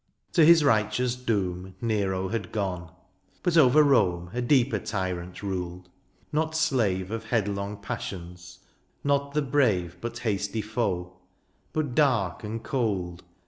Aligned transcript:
To 0.33 0.43
his 0.43 0.63
righteous 0.63 1.13
doom 1.15 1.75
Nero 1.79 2.29
had 2.29 2.51
gone, 2.51 2.91
but 3.43 3.55
over 3.55 3.83
Rome 3.83 4.31
A 4.33 4.41
deeper 4.41 4.79
tjnrant 4.79 5.43
ruled; 5.43 5.89
not 6.33 6.55
slave 6.55 7.11
Of 7.11 7.25
headlong 7.25 7.77
passions, 7.83 8.61
not 9.03 9.35
the 9.35 9.43
brave 9.43 9.97
But 10.01 10.17
hasty 10.17 10.63
foe; 10.63 11.17
but 11.71 11.93
dark 11.93 12.43
and 12.43 12.63
cold. 12.63 13.21